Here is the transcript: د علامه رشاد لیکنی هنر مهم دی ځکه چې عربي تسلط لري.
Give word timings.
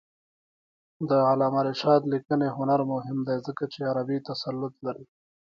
د 1.09 1.11
علامه 1.29 1.61
رشاد 1.69 2.01
لیکنی 2.13 2.47
هنر 2.57 2.81
مهم 2.93 3.17
دی 3.27 3.37
ځکه 3.47 3.63
چې 3.73 3.87
عربي 3.89 4.17
تسلط 4.29 4.73
لري. 4.85 5.05